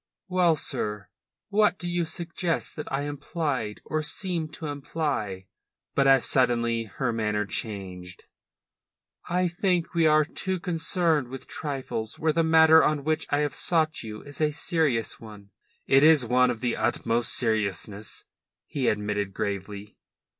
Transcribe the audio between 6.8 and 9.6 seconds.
her manner changed. "I